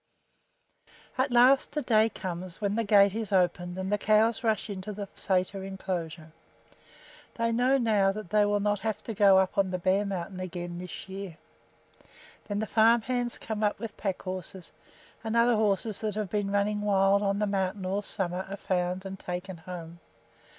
At 1.15 1.29
last 1.29 1.77
a 1.77 1.83
day 1.83 2.09
comes 2.09 2.59
when 2.59 2.73
the 2.75 2.83
gate 2.83 3.13
is 3.13 3.31
opened 3.31 3.77
and 3.77 3.91
the 3.91 3.99
cows 3.99 4.43
rush 4.43 4.67
into 4.67 4.91
the 4.91 5.05
sæter 5.15 5.63
inclosure. 5.63 6.31
They 7.35 7.51
know 7.51 7.77
now 7.77 8.11
that 8.11 8.31
they 8.31 8.43
will 8.45 8.59
not 8.59 8.79
have 8.79 8.97
to 9.03 9.13
go 9.13 9.37
up 9.37 9.59
on 9.59 9.69
the 9.69 9.77
bare 9.77 10.03
mountain 10.07 10.39
again 10.39 10.79
this 10.79 11.07
year. 11.07 11.37
Then 12.45 12.57
the 12.57 12.65
farm 12.65 13.01
hands 13.03 13.37
come 13.37 13.63
up 13.63 13.77
with 13.77 13.95
pack 13.95 14.19
horses, 14.23 14.71
and 15.23 15.35
other 15.37 15.55
horses 15.55 16.01
that 16.01 16.15
have 16.15 16.31
been 16.31 16.49
running 16.49 16.81
wild 16.81 17.21
on 17.21 17.37
the 17.37 17.45
mountain 17.45 17.85
all 17.85 18.01
summer 18.01 18.47
are 18.49 18.57
found 18.57 19.05
and 19.05 19.19
taken 19.19 19.57
home. 19.57 19.99